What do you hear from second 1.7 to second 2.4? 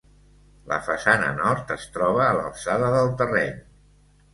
es troba a